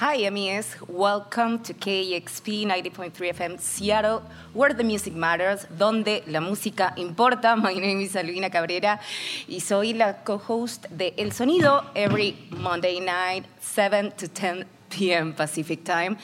[0.00, 0.76] Hi, amigos.
[0.86, 4.22] Welcome to KXP 90.3 FM Seattle,
[4.52, 7.56] where the music matters, donde la música importa.
[7.60, 9.00] My name is Alvina Cabrera
[9.48, 15.32] y soy la co-host de El Sonido every Monday night, 7 to 10 p.m.
[15.32, 16.16] Pacific time.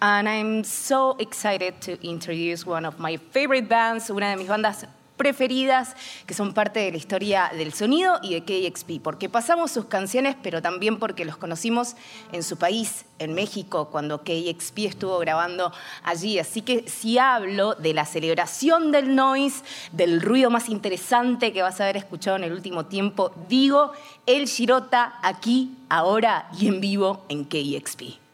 [0.00, 4.86] And I'm so excited to introduce one of my favorite bands, una de mis bandas
[5.16, 5.94] preferidas
[6.26, 10.36] que son parte de la historia del sonido y de KXP, porque pasamos sus canciones,
[10.42, 11.96] pero también porque los conocimos
[12.32, 16.38] en su país, en México, cuando KXP estuvo grabando allí.
[16.38, 21.80] Así que si hablo de la celebración del noise, del ruido más interesante que vas
[21.80, 23.92] a haber escuchado en el último tiempo, digo
[24.26, 28.25] el Shirota aquí, ahora y en vivo en KXP.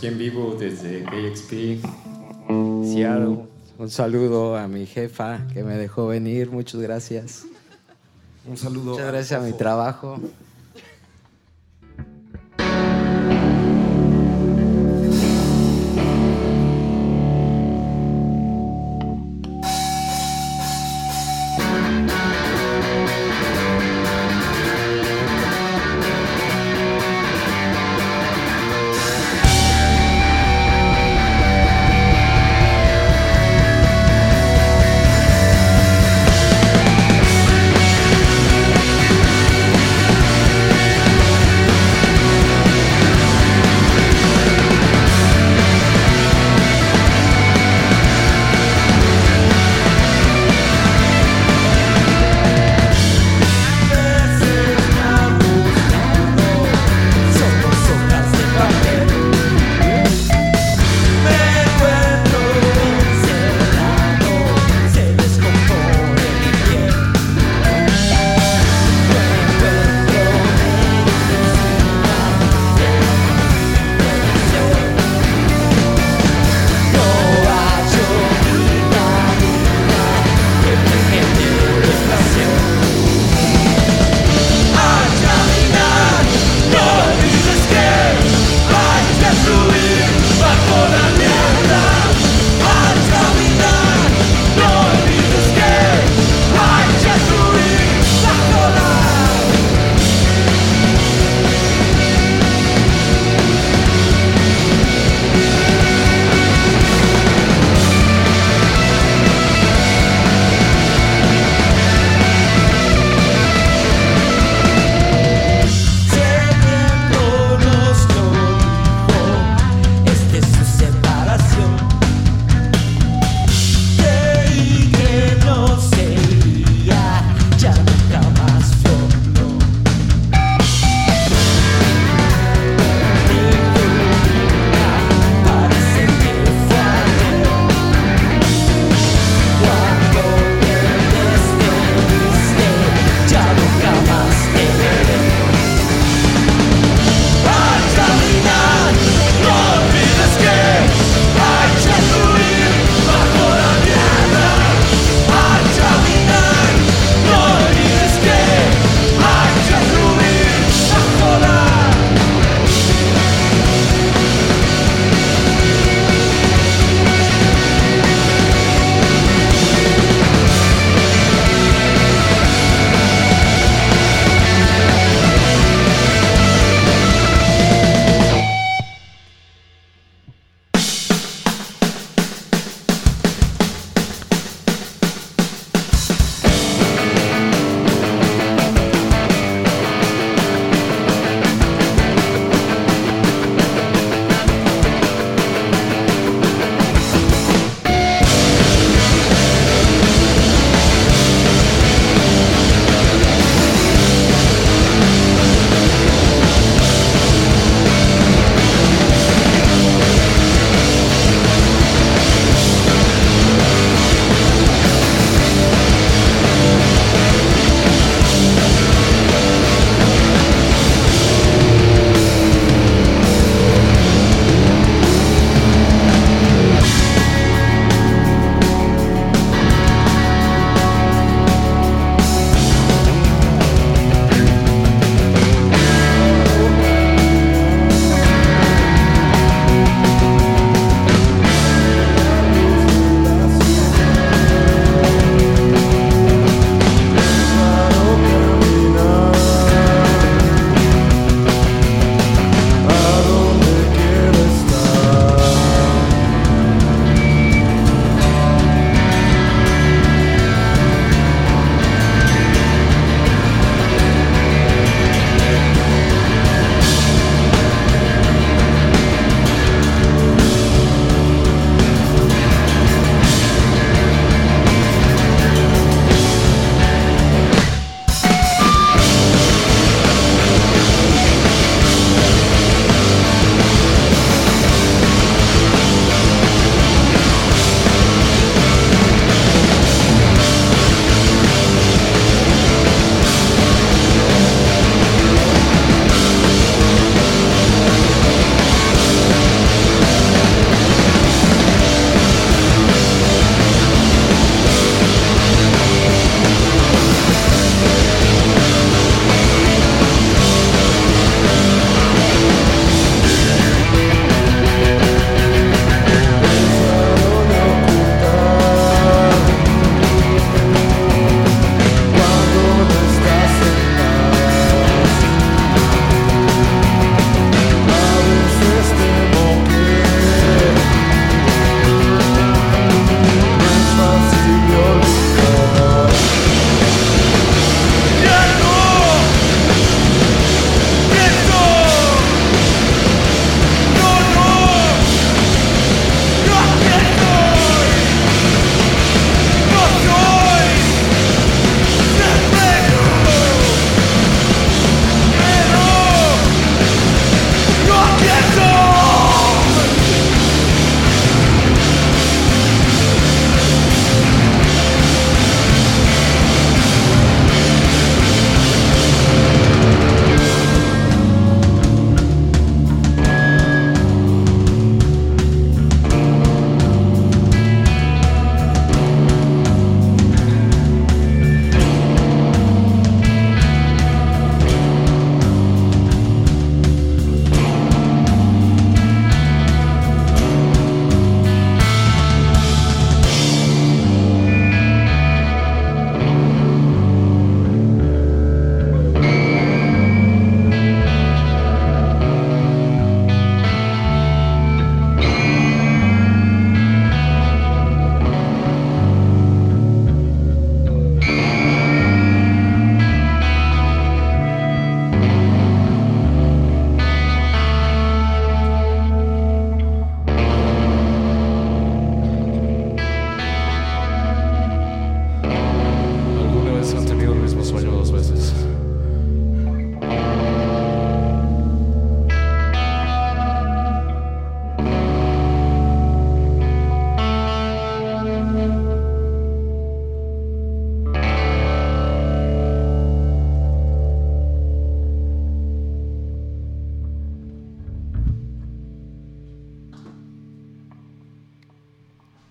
[0.00, 1.84] Aquí en vivo desde KXP,
[2.86, 3.44] Seattle.
[3.76, 7.44] Un saludo a mi jefa que me dejó venir, muchas gracias.
[8.46, 8.92] Un saludo.
[8.92, 10.18] Muchas gracias a mi trabajo.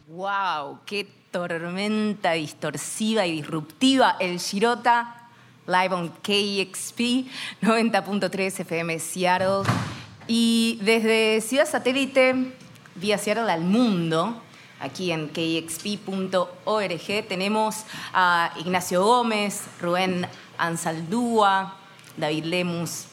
[0.10, 0.80] ¡Wow!
[0.88, 4.16] ¡Qué tormenta distorsiva y disruptiva!
[4.20, 5.30] El Shirota,
[5.68, 7.28] live on KXP,
[7.62, 9.72] 90.3 FM Seattle.
[10.26, 12.56] Y desde Ciudad Satélite,
[12.96, 14.42] vía Seattle al mundo,
[14.80, 16.48] aquí en kxp.org,
[17.28, 20.26] tenemos a Ignacio Gómez, Rubén
[20.58, 21.76] Ansaldúa,
[22.18, 23.06] David Lemus,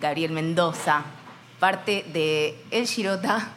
[0.00, 1.02] Gabriel Mendoza,
[1.58, 3.54] parte de El Girota,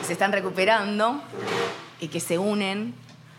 [0.00, 1.22] que se están recuperando
[2.08, 2.94] que se unen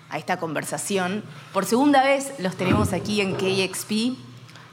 [0.10, 1.24] a esta conversación.
[1.54, 4.18] Por segunda vez los tenemos aquí en KXP.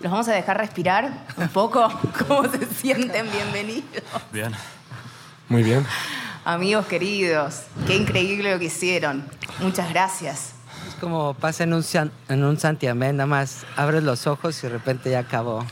[0.01, 1.89] Los vamos a dejar respirar un poco.
[2.29, 3.31] ¿Cómo se sienten?
[3.31, 4.03] Bienvenidos.
[4.33, 4.53] Bien.
[5.49, 5.87] Muy bien.
[6.45, 9.25] Amigos queridos, qué increíble lo que hicieron.
[9.61, 10.55] Muchas gracias.
[10.89, 11.85] Es como pasa en un,
[12.29, 15.65] en un santiamén, nada más abres los ojos y de repente ya acabó.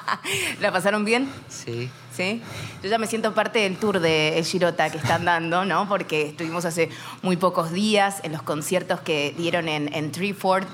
[0.60, 1.28] ¿La pasaron bien?
[1.48, 1.90] Sí.
[2.14, 2.42] ¿Sí?
[2.82, 5.88] Yo ya me siento parte del tour de El Girota que están dando, ¿no?
[5.88, 6.90] Porque estuvimos hace
[7.22, 10.12] muy pocos días en los conciertos que dieron en, en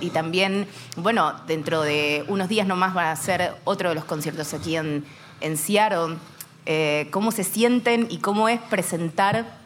[0.00, 4.52] y también, bueno, dentro de unos días nomás van a ser otro de los conciertos
[4.52, 5.04] aquí en,
[5.40, 6.16] en Seattle.
[6.66, 9.58] Eh, ¿Cómo se sienten y cómo es presentar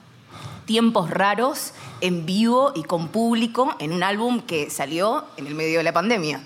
[0.67, 5.79] tiempos raros en vivo y con público en un álbum que salió en el medio
[5.79, 6.43] de la pandemia?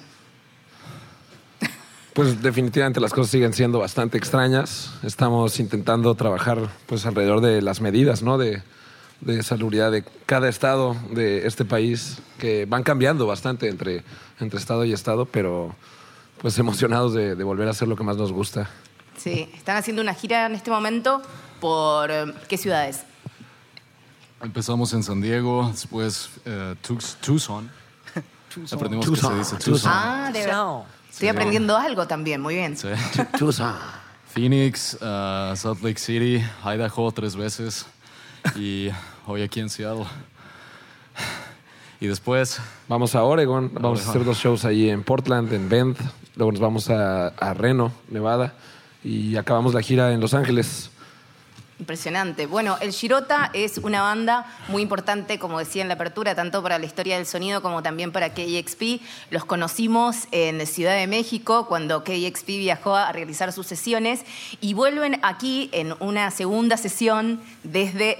[2.16, 4.90] Pues definitivamente las cosas siguen siendo bastante extrañas.
[5.02, 8.38] Estamos intentando trabajar pues alrededor de las medidas, ¿no?
[8.38, 8.62] De,
[9.20, 14.02] de salubridad de cada estado de este país que van cambiando bastante entre,
[14.40, 15.74] entre estado y estado, pero
[16.40, 18.70] pues emocionados de, de volver a hacer lo que más nos gusta.
[19.18, 21.20] Sí, están haciendo una gira en este momento
[21.61, 23.02] por eh, qué ciudades.
[24.42, 27.70] Empezamos en San Diego, después eh, Tux- Tucson.
[28.72, 29.92] Aprendimos que se dice Tucson.
[29.92, 30.76] Ah, de verdad.
[31.16, 31.31] Estoy Sí.
[31.31, 32.76] aprendiendo algo también, muy bien.
[32.76, 32.88] Sí.
[34.35, 37.87] Phoenix, eh, Salt Lake City, Idaho tres veces
[38.55, 38.90] y
[39.26, 40.05] hoy aquí en Seattle.
[42.00, 45.96] Y después, Vamos a Oregon, vamos a hacer dos shows ahí en Portland, en Bend,
[46.37, 48.52] luego nos vamos a, a Reno, Nevada,
[49.02, 50.90] y acabamos la gira en Los Ángeles.
[51.79, 52.47] Impresionante.
[52.47, 56.79] Bueno, el Shirota es una banda muy importante, como decía en la apertura, tanto para
[56.79, 59.03] la historia del sonido como también para KXP.
[59.29, 64.25] Los conocimos en Ciudad de México cuando KXP viajó a realizar sus sesiones
[64.62, 68.17] y vuelven aquí en una segunda sesión desde,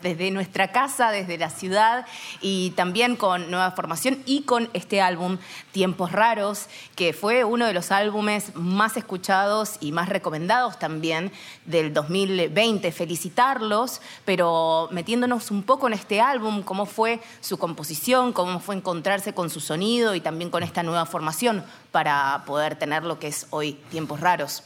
[0.00, 2.06] desde nuestra casa, desde la ciudad
[2.40, 5.36] y también con nueva formación y con este álbum
[5.72, 11.30] Tiempos Raros, que fue uno de los álbumes más escuchados y más recomendados también
[11.66, 12.53] del 2020.
[12.92, 19.34] Felicitarlos, pero metiéndonos un poco en este álbum, cómo fue su composición, cómo fue encontrarse
[19.34, 23.46] con su sonido y también con esta nueva formación para poder tener lo que es
[23.50, 24.62] hoy Tiempos Raros.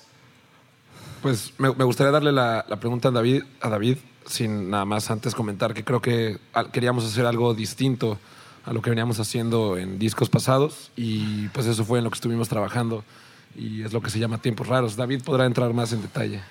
[1.22, 5.10] Pues me, me gustaría darle la, la pregunta a David, a David, sin nada más
[5.10, 6.38] antes comentar que creo que
[6.72, 8.18] queríamos hacer algo distinto
[8.64, 12.16] a lo que veníamos haciendo en discos pasados y pues eso fue en lo que
[12.16, 13.02] estuvimos trabajando
[13.56, 14.96] y es lo que se llama tiempos raros.
[14.96, 16.42] David podrá entrar más en detalle.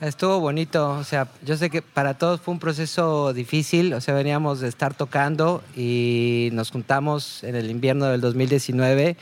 [0.00, 4.14] Estuvo bonito, o sea, yo sé que para todos fue un proceso difícil, o sea,
[4.14, 9.16] veníamos de estar tocando y nos juntamos en el invierno del 2019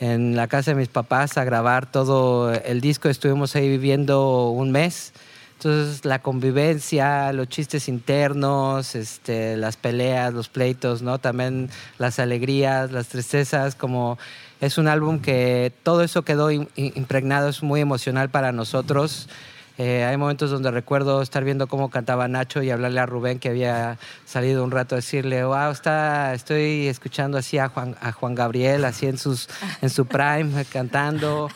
[0.00, 4.72] en la casa de mis papás a grabar todo el disco, estuvimos ahí viviendo un
[4.72, 5.12] mes.
[5.58, 11.18] Entonces, la convivencia, los chistes internos, este, las peleas, los pleitos, ¿no?
[11.20, 14.18] También las alegrías, las tristezas, como
[14.60, 19.28] es un álbum que todo eso quedó im- impregnado, es muy emocional para nosotros.
[19.76, 23.48] Eh, hay momentos donde recuerdo estar viendo cómo cantaba Nacho y hablarle a Rubén que
[23.48, 28.36] había salido un rato a decirle, wow, está, estoy escuchando así a Juan, a Juan
[28.36, 29.48] Gabriel, así en, sus,
[29.82, 31.48] en su prime, cantando.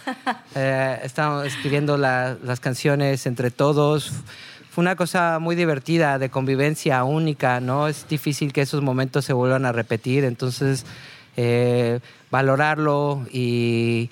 [0.56, 4.10] Eh, estábamos escribiendo la- las canciones entre todos.
[4.70, 7.86] Fue una cosa muy divertida, de convivencia única, ¿no?
[7.86, 10.84] Es difícil que esos momentos se vuelvan a repetir, entonces
[11.36, 12.00] eh,
[12.32, 14.10] valorarlo y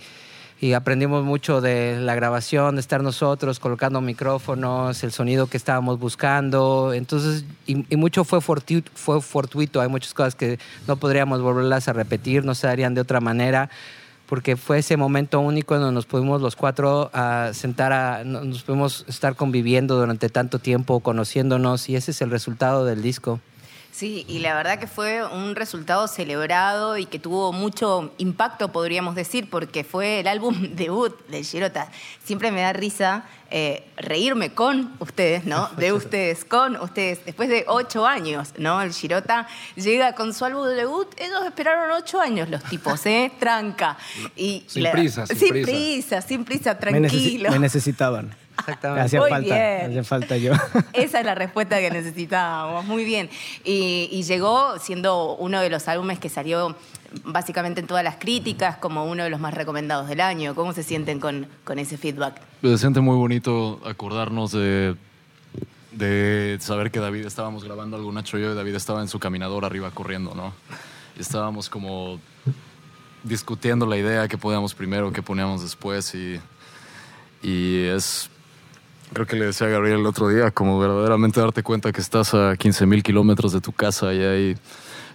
[0.60, 5.98] y aprendimos mucho de la grabación, de estar nosotros colocando micrófonos, el sonido que estábamos
[5.98, 6.92] buscando.
[6.94, 9.80] Entonces, y, y mucho fue, fortu- fue fortuito.
[9.82, 13.68] Hay muchas cosas que no podríamos volverlas a repetir, no se harían de otra manera,
[14.26, 18.42] porque fue ese momento único en donde nos pudimos los cuatro a sentar, a, no-
[18.42, 23.40] nos pudimos estar conviviendo durante tanto tiempo, conociéndonos, y ese es el resultado del disco.
[23.96, 29.14] Sí, y la verdad que fue un resultado celebrado y que tuvo mucho impacto, podríamos
[29.14, 31.88] decir, porque fue el álbum debut de Girota.
[32.22, 35.68] Siempre me da risa eh, reírme con ustedes, ¿no?
[35.78, 37.24] De ustedes, con ustedes.
[37.24, 38.82] Después de ocho años, ¿no?
[38.82, 41.08] El Girota llega con su álbum de debut.
[41.18, 43.32] Ellos esperaron ocho años, los tipos, ¿eh?
[43.40, 43.96] Tranca.
[44.36, 45.64] Y Sin prisa, sin prisa.
[45.70, 47.50] prisa, sin prisa, Me, necesi- tranquilo.
[47.50, 48.36] me necesitaban.
[48.58, 49.02] Exactamente.
[49.02, 49.86] Hacía Muy falta, bien.
[49.86, 50.52] hacía falta yo.
[50.92, 52.84] Esa es la respuesta que necesitábamos.
[52.84, 53.28] Muy bien.
[53.64, 56.74] Y, y llegó siendo uno de los álbumes que salió
[57.24, 60.54] básicamente en todas las críticas como uno de los más recomendados del año.
[60.54, 62.40] ¿Cómo se sienten con, con ese feedback?
[62.62, 64.96] Se siente muy bonito acordarnos de,
[65.92, 69.64] de saber que David estábamos grabando algún hecho yo y David estaba en su caminador
[69.64, 70.52] arriba corriendo, ¿no?
[71.16, 72.20] Y estábamos como
[73.22, 76.40] discutiendo la idea que poníamos primero, que poníamos después y,
[77.42, 78.28] y es,
[79.12, 82.34] creo que le decía a Gabriel el otro día, como verdaderamente darte cuenta que estás
[82.34, 84.56] a 15 mil kilómetros de tu casa y hay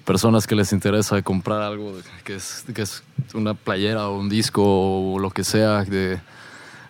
[0.06, 4.64] personas que les interesa comprar algo que es, que es una playera o un disco
[4.64, 6.20] o lo que sea de,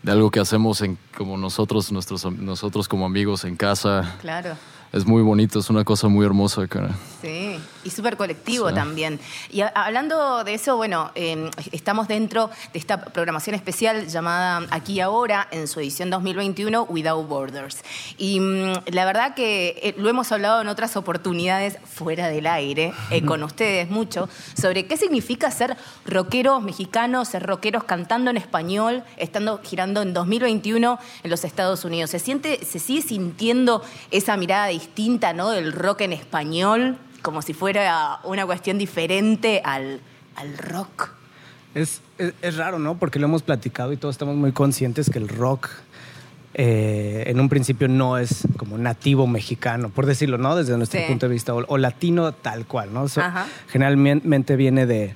[0.03, 4.15] de algo que hacemos en, como nosotros, nuestros, nosotros como amigos en casa.
[4.21, 4.55] Claro.
[4.93, 6.89] Es muy bonito, es una cosa muy hermosa, cara.
[7.21, 8.75] Sí, y súper colectivo Sí.
[8.75, 9.21] también.
[9.49, 14.99] Y a- hablando de eso, bueno, eh, estamos dentro de esta programación especial llamada Aquí
[14.99, 17.83] Ahora, en su edición 2021, Without Borders.
[18.17, 22.91] Y mm, la verdad que eh, lo hemos hablado en otras oportunidades fuera del aire,
[23.11, 24.27] eh, con ustedes mucho,
[24.59, 30.99] sobre qué significa ser rockeros mexicanos, ser rockeros cantando en español, estando girando en 2021
[31.23, 32.09] en los Estados Unidos.
[32.09, 35.51] ¿Se, siente, se sigue sintiendo esa mirada distinta ¿no?
[35.51, 36.97] del rock en español?
[37.21, 40.01] como si fuera una cuestión diferente al,
[40.35, 41.09] al rock.
[41.75, 42.97] Es, es, es raro, ¿no?
[42.97, 45.69] Porque lo hemos platicado y todos estamos muy conscientes que el rock
[46.55, 50.55] eh, en un principio no es como nativo mexicano, por decirlo, ¿no?
[50.55, 51.05] Desde nuestro Sí.
[51.07, 53.07] punto de vista, o, o latino tal cual, ¿no?
[53.07, 53.21] So-
[53.69, 55.13] generalmente viene de,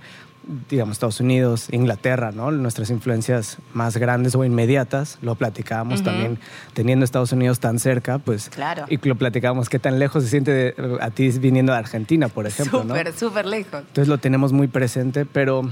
[0.69, 2.51] digamos, Estados Unidos, Inglaterra, ¿no?
[2.51, 6.38] Nuestras influencias más grandes o inmediatas, lo platicábamos también,
[6.73, 8.49] teniendo Estados Unidos tan cerca, pues...
[8.49, 8.86] Claro.
[8.89, 12.45] Y lo platicábamos, qué tan lejos se siente de- a ti viniendo de Argentina, por
[12.47, 12.95] ejemplo, ¿no?
[12.95, 13.79] Súper, súper lejos.
[13.81, 15.69] Entonces lo tenemos muy presente, pero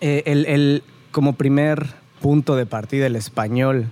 [0.00, 1.86] eh, el, el- como primer
[2.20, 3.86] punto de partida, el español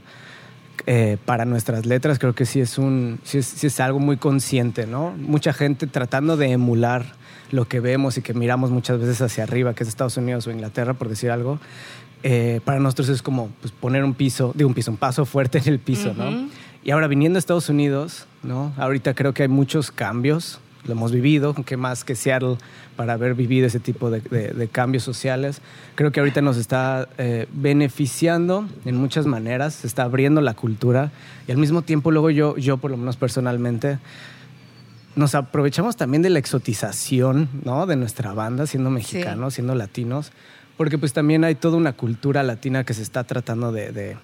[0.86, 4.18] eh, para nuestras letras, creo que sí es, un, sí es, sí es algo muy
[4.18, 5.12] consciente, ¿no?
[5.18, 7.14] Mucha gente tratando de emular
[7.52, 10.50] lo que vemos y que miramos muchas veces hacia arriba, que es Estados Unidos o
[10.50, 11.58] Inglaterra, por decir algo.
[12.22, 15.58] eh, para nosotros es como pues, poner un piso, de un piso, un paso fuerte
[15.58, 16.28] en el piso, ¿no?
[16.30, 16.48] Ujú.
[16.82, 18.72] Y ahora viniendo a Estados Unidos, ¿no?
[18.76, 22.56] Ahorita creo que hay muchos cambios, lo hemos vivido, que más que Seattle
[22.96, 25.60] para haber vivido ese tipo de, de- de cambios sociales.
[25.96, 31.10] Creo que ahorita nos está eh, beneficiando en muchas maneras, se está abriendo la cultura
[31.48, 33.98] y al mismo tiempo luego yo, yo por lo menos personalmente,
[35.16, 37.86] nos aprovechamos también de la exotización, ¿no?
[37.86, 40.30] De nuestra banda, siendo mexicanos, siendo latinos,
[40.76, 44.16] porque pues también hay toda una cultura latina que se está tratando de, de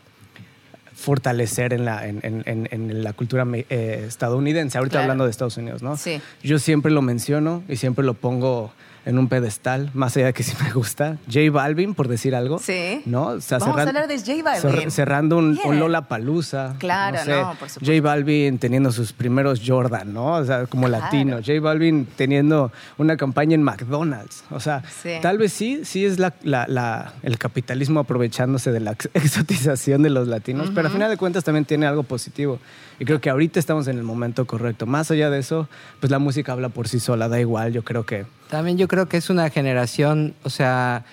[0.94, 4.78] fortalecer en la, en, en- en- en la cultura eh, estadounidense.
[4.78, 5.04] Ahorita Claro.
[5.04, 5.96] hablando de Estados Unidos, ¿no?
[5.96, 6.20] Sí.
[6.42, 8.72] Yo siempre lo menciono y siempre lo pongo
[9.04, 11.18] en un pedestal, más allá de que sí me gusta.
[11.26, 12.58] J Balvin, por decir algo.
[12.58, 13.02] Sí.
[13.06, 13.26] ¿no?
[13.28, 14.70] O sea, Vamos a cerran- hablar de J Balvin.
[14.88, 16.76] cer- cerrando un, Lola Palusa.
[16.78, 17.80] Claro, no, por supuesto.
[17.80, 20.34] J Balvin teniendo sus primeros Jordan, ¿no?
[20.34, 21.04] O sea, como Claro.
[21.04, 21.36] latino.
[21.44, 24.44] J Balvin teniendo una campaña en McDonald's.
[24.50, 25.10] O sea, Sí.
[25.20, 30.02] tal vez sí, sí es la, la- la- el capitalismo aprovechándose de la ex- exotización
[30.02, 32.58] de los latinos, pero al final de cuentas también tiene algo positivo.
[33.00, 34.86] Y creo que ahorita estamos en el momento correcto.
[34.86, 38.06] Más allá de eso, pues la música habla por sí sola, da igual, yo creo
[38.06, 38.26] que...
[38.52, 41.06] También yo creo que es una generación, o sea,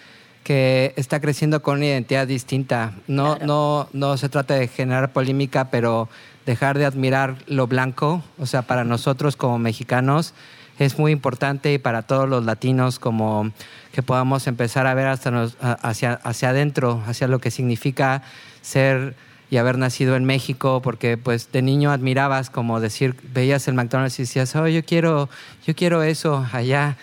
[0.43, 2.91] que está creciendo con una identidad distinta.
[3.07, 3.45] No, Claro.
[3.45, 6.09] no, no se trata de generar polémica, pero
[6.45, 10.33] dejar de admirar lo blanco, o sea, para nosotros como mexicanos
[10.79, 13.51] es muy importante y para todos los latinos como
[13.93, 18.21] que podamos empezar a ver hasta nos- hacia, hacia adentro, hacia lo que significa
[18.61, 19.15] ser
[19.49, 24.19] y haber nacido en México, porque pues de niño admirabas como decir, veías el McDonald's
[24.19, 25.29] y decías, oh, yo quiero,
[25.65, 26.97] yo quiero eso allá.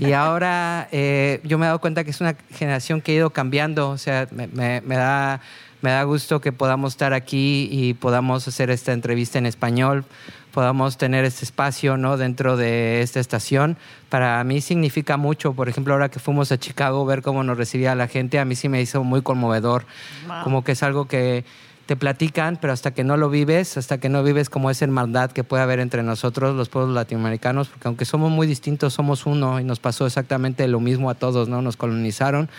[0.00, 3.30] Y ahora eh, yo me he dado cuenta que es una generación que ha ido
[3.30, 5.40] cambiando, o sea, me, me- me da,
[5.82, 10.04] me da gusto que podamos estar aquí y podamos hacer esta entrevista en español,
[10.52, 12.16] podamos tener este espacio ¿no?
[12.16, 13.76] dentro de esta estación.
[14.08, 17.94] Para mí significa mucho, por ejemplo, ahora que fuimos a Chicago, ver cómo nos recibía
[17.94, 19.84] la gente, a mí sí me hizo muy conmovedor,
[20.26, 20.42] Wow.
[20.42, 21.44] como que es algo que
[21.88, 25.32] te platican, pero hasta que no lo vives, hasta que no vives como esa hermandad
[25.32, 29.58] que puede haber entre nosotros, los pueblos latinoamericanos, porque aunque somos muy distintos, somos uno
[29.58, 31.62] y nos pasó exactamente lo mismo a todos, ¿no?
[31.62, 32.50] Nos colonizaron,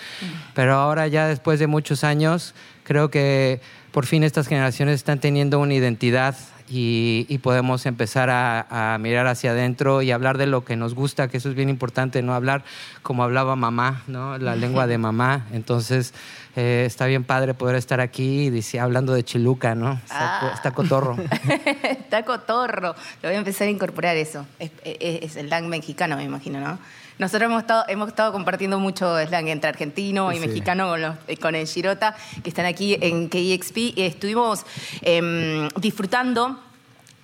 [0.55, 3.61] pero ahora ya después de muchos años, creo que
[3.91, 6.35] por fin estas generaciones están teniendo una identidad
[6.69, 10.93] y, y podemos empezar a, a mirar hacia adentro y hablar de lo que nos
[10.95, 12.63] gusta, que eso es bien importante, no hablar
[13.01, 14.37] como hablaba mamá, ¿no?
[14.37, 15.47] La lengua de mamá.
[15.51, 16.13] Entonces,
[16.55, 19.93] eh, está bien padre poder estar aquí y dice- hablando de Chiluca, ¿no?
[19.93, 20.51] Está, Ah.
[20.53, 21.15] está cotorro.
[21.83, 22.95] Está cotorro.
[23.21, 24.45] Lo voy a empezar a incorporar eso.
[24.59, 26.77] Es, es- es el slang mexicano, me imagino, ¿no?
[27.19, 30.47] Nosotros hemos estado, hemos estado compartiendo mucho slang entre argentino y Sí.
[30.47, 33.93] mexicano con, los- con el Girota, que están aquí en KXP.
[33.97, 34.65] estuvimos
[35.01, 36.57] em, disfrutando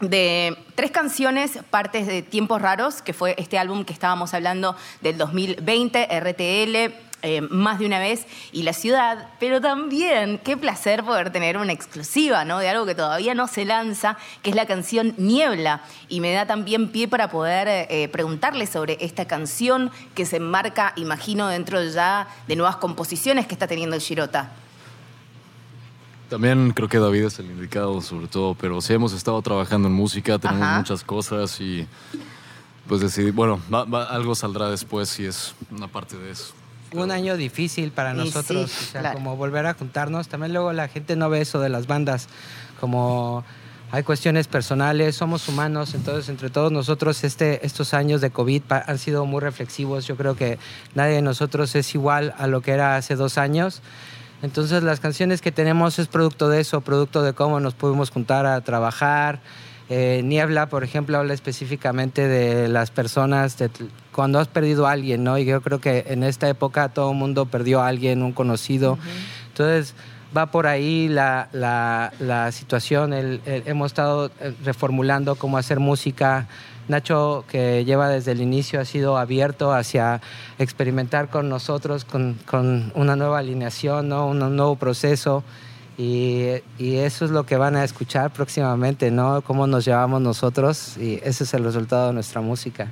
[0.02, 5.18] de tres canciones, partes de Tiempos Raros, que fue este álbum que estábamos hablando del
[5.18, 6.94] 2020, RTL,
[7.26, 11.74] eh, más de una vez, y La Ciudad, pero también qué placer poder tener una
[11.74, 12.60] exclusiva, ¿no?
[12.60, 16.46] De algo que todavía no se lanza, que es la canción Niebla, y me da
[16.46, 22.28] también pie para poder eh, preguntarle sobre esta canción que se enmarca, imagino, dentro ya
[22.48, 24.52] de nuevas composiciones que está teniendo el Girota.
[26.30, 29.96] También creo que David es el indicado, sobre todo, pero sí hemos estado trabajando en
[29.96, 31.88] música, tenemos muchas cosas y
[32.88, 33.60] pues decidí, bueno,
[34.10, 36.54] algo saldrá después si es una parte de eso.
[36.96, 40.28] Un año difícil para nosotros, o sea, como volver a juntarnos.
[40.28, 42.28] También luego la gente no ve eso de las bandas,
[42.80, 43.44] como
[43.92, 48.98] hay cuestiones personales, somos humanos, entonces entre todos nosotros este, estos años de COVID han
[48.98, 50.06] sido muy reflexivos.
[50.06, 50.58] Yo creo que
[50.96, 53.82] nadie de nosotros es igual a lo que era hace dos años.
[54.42, 58.46] Entonces las canciones que tenemos es producto de eso, producto de cómo nos pudimos juntar
[58.46, 59.40] a trabajar.
[59.90, 63.70] Eh, Niebla, por ejemplo, habla específicamente de las personas, de
[64.12, 65.38] cuando has perdido a alguien, ¿no?
[65.38, 68.98] Y yo creo que en esta época todo el mundo perdió a alguien, un conocido.
[69.50, 69.94] Entonces
[70.36, 73.14] va por ahí la, la, situación.
[73.46, 76.48] hemos estado eh, reformulando cómo hacer música
[76.88, 80.22] Nacho, que lleva desde el inicio, ha sido abierto hacia
[80.60, 82.38] experimentar con nosotros, con,
[82.94, 84.28] una nueva alineación, ¿no?
[84.28, 85.44] un, nuevo proceso.
[85.98, 89.42] Y, eso es lo que van a escuchar próximamente, ¿no?
[89.42, 92.90] Cómo nos llevamos nosotros y ese es el resultado de nuestra música.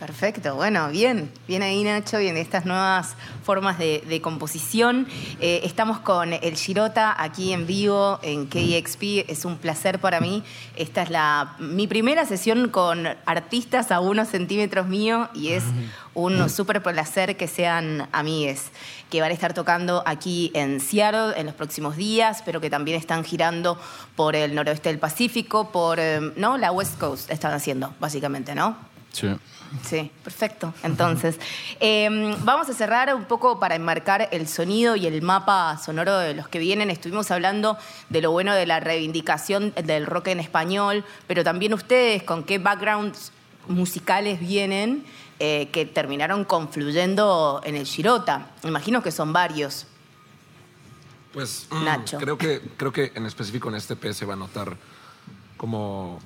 [0.00, 5.06] Perfecto, bueno, bien, bien ahí Nacho, bien estas nuevas formas de, composición.
[5.40, 10.42] Eh, estamos con el Girota aquí en vivo en KXP, es un placer para mí.
[10.74, 15.64] Esta es la, mi primera sesión con artistas a unos centímetros mío y es
[16.14, 18.70] un súper placer que sean amigues,
[19.10, 22.96] que van a estar tocando aquí en Seattle en los próximos días, pero que también
[22.96, 23.78] están girando
[24.16, 26.56] por el noroeste del Pacífico, por eh, ¿no?
[26.56, 28.88] la West Coast, están haciendo, básicamente, ¿no?
[29.12, 29.28] Sí.
[29.84, 30.74] Sí, perfecto.
[30.82, 31.38] Entonces,
[31.78, 36.34] em, vamos a cerrar un poco para enmarcar el sonido y el mapa sonoro de
[36.34, 36.90] los que vienen.
[36.90, 37.78] Estuvimos hablando
[38.08, 42.58] de lo bueno de la reivindicación del rock en español, pero también ustedes con qué
[42.58, 43.32] backgrounds
[43.68, 45.04] musicales vienen
[45.38, 48.50] eh, que terminaron confluyendo en el Shirota.
[48.64, 49.86] Imagino que son varios.
[51.32, 52.18] Pues mm, Nacho.
[52.18, 54.76] Creo que, creo que en específico en este P se va a notar
[55.56, 56.18] como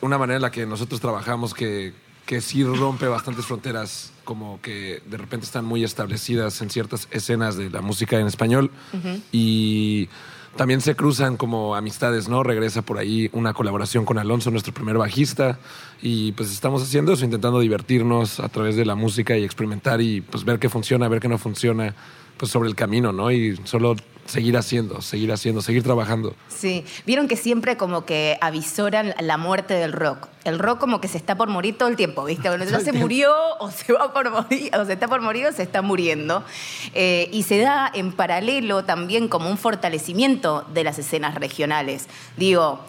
[0.00, 1.92] una manera en la que nosotros trabajamos que,
[2.26, 7.56] que sí rompe bastantes fronteras, como que de repente están muy establecidas en ciertas escenas
[7.56, 8.70] de la música en español
[9.32, 10.08] y
[10.56, 12.42] también se cruzan como amistades, ¿no?
[12.42, 15.58] Regresa por ahí una colaboración con Alonso, nuestro primer bajista,
[16.02, 20.20] y pues estamos haciendo eso, intentando divertirnos a través de la música y experimentar y
[20.20, 21.94] pues ver qué funciona, ver qué no funciona,
[22.38, 23.30] pues sobre el camino, ¿no?
[23.30, 23.96] Y solo
[24.28, 26.34] seguir haciendo, seguir haciendo, seguir trabajando.
[26.48, 30.28] Sí, vieron que siempre como que avisoran la muerte del rock.
[30.44, 32.48] El rock como que se está por morir todo el tiempo, ¿viste?
[32.48, 35.52] Bueno, ya se murió o se va por morir, o se está por morir o
[35.52, 36.44] se está muriendo.
[36.94, 42.06] Eh, y se da en paralelo también como un fortalecimiento de las escenas regionales.
[42.36, 42.80] Digo,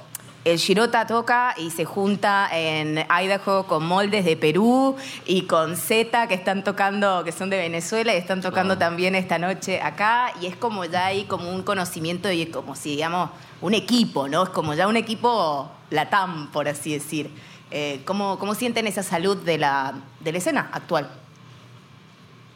[0.45, 6.27] el Shirota toca y se junta en Idaho con moldes de Perú y con Z
[6.27, 10.31] que están tocando, que son de Venezuela y están tocando también esta noche acá.
[10.41, 14.43] Y es como ya hay como un conocimiento y como si, digamos, un equipo, ¿no?
[14.43, 17.29] Es como ya un equipo latam, por así decir.
[17.71, 21.07] Eh, ¿cómo, ¿cómo, sienten esa salud de la, de la escena actual?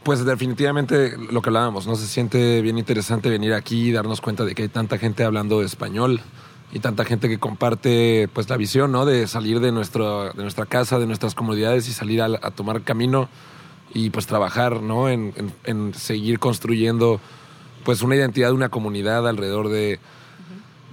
[0.01, 1.95] Pues definitivamente lo que hablábamos, ¿no?
[1.95, 5.61] Se siente bien interesante venir aquí y darnos cuenta de que hay tanta gente hablando
[5.61, 6.21] español
[6.73, 9.05] y tanta gente que comparte pues la visión, ¿no?
[9.05, 13.29] De salir de, nuestro, de nuestra casa, de nuestras comodidades y salir a, tomar camino
[13.93, 15.07] y pues trabajar, ¿no?
[15.07, 17.21] En, seguir construyendo
[17.85, 19.99] pues una identidad de una comunidad alrededor de,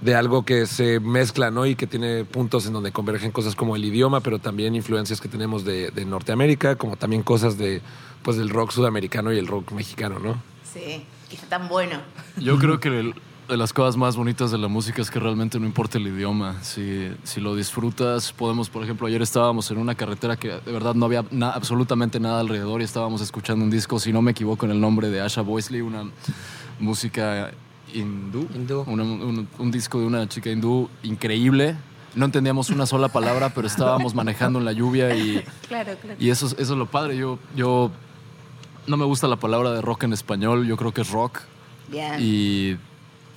[0.01, 1.65] de algo que se mezcla, ¿no?
[1.65, 5.29] Y que tiene puntos en donde convergen cosas como el idioma, pero también influencias que
[5.29, 7.81] tenemos de, de Norteamérica, como también cosas de,
[8.21, 10.43] pues, del rock sudamericano y el rock mexicano, ¿no?
[10.71, 11.99] Sí, que está tan bueno.
[12.37, 13.15] Yo creo que el,
[13.51, 16.63] de las cosas más bonitas de la música es que realmente no importa el idioma.
[16.63, 20.95] Si, si lo disfrutas, podemos, por ejemplo, ayer estábamos en una carretera que de verdad
[20.95, 24.71] no había absolutamente nada alrededor y estábamos escuchando un disco, si no me equivoco, en
[24.71, 26.05] el nombre de Asha Boisley, una
[26.79, 27.51] música
[27.93, 28.47] hindú.
[28.87, 31.75] un, disco de una chica hindú increíble.
[32.15, 35.43] No entendíamos una sola palabra, pero estábamos manejando en la lluvia y,
[36.19, 37.17] y eso, eso es lo padre.
[37.17, 37.91] Yo, yo
[38.87, 41.41] no me gusta la palabra de rock en español, yo creo que es rock.
[42.17, 42.77] Y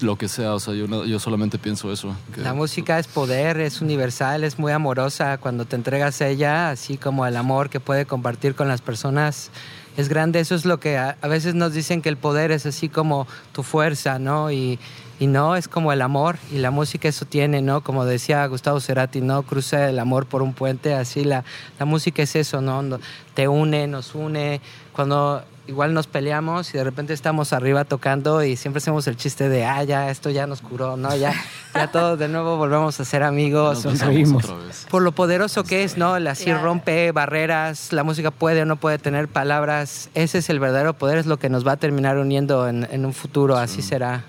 [0.01, 2.15] lo que sea, o sea, yo, yo solamente pienso eso.
[2.37, 5.39] La música es poder, es universal, es muy amorosa.
[5.39, 9.51] Cuando te entregas a ella, así como el amor que puede compartir con las personas,
[9.97, 10.41] es grande.
[10.41, 13.63] Eso es lo que a, veces nos dicen que el poder es así como tu
[13.63, 14.51] fuerza, ¿no?
[14.51, 14.79] Y,
[15.21, 17.83] y no, es como el amor y la música eso tiene, ¿no?
[17.83, 19.45] Como decía Gustavo Cerati, ¿no?
[19.45, 21.45] Cruza el amor por un puente, así la,
[21.79, 22.61] la música es eso.
[22.61, 22.99] No-
[23.35, 24.61] Te une, nos une.
[24.93, 29.49] Cuando igual nos peleamos y de repente estamos arriba tocando y siempre hacemos el chiste
[29.49, 31.15] de, ah, ya, esto ya nos curó, ¿no?
[31.17, 31.35] Ya,
[31.75, 33.85] ya todos de nuevo volvemos a ser amigos.
[33.85, 34.87] Nos.
[34.91, 36.15] Por lo poderoso que es, ¿no?
[36.15, 36.63] Claro.
[36.63, 40.11] rompe barreras, la música puede o no puede tener palabras.
[40.15, 43.07] Ese es el verdadero poder, es lo que nos va a terminar uniendo en, en
[43.07, 44.25] un futuro, así será.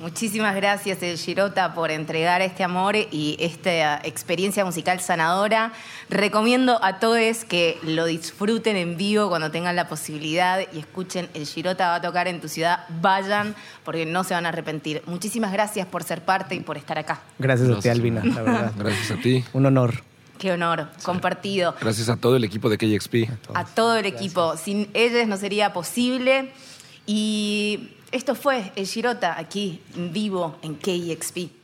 [0.00, 5.74] Muchísimas gracias, El Girota, por entregar este amor y esta experiencia musical sanadora.
[6.08, 11.44] Recomiendo a todos que lo disfruten en vivo cuando tengan la posibilidad y escuchen El
[11.44, 12.86] Girota va a tocar en tu ciudad.
[13.02, 15.02] Vayan, porque no se van a arrepentir.
[15.04, 17.20] Muchísimas gracias por ser parte y por estar acá.
[17.38, 18.72] Gracias, a ti, Albina, la verdad.
[18.78, 19.44] Gracias a ti.
[19.52, 20.02] Un honor.
[20.38, 21.74] Qué honor, compartido.
[21.78, 23.30] Gracias a todo el equipo de KXP.
[23.52, 24.56] A todo el equipo.
[24.56, 26.50] Sin ellos no sería posible.
[27.06, 31.59] Y esto fue El Girota aquí en vivo en KXP.